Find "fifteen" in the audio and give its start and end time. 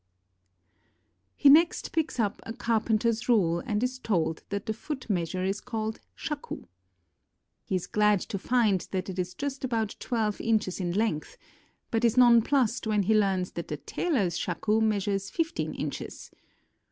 15.29-15.75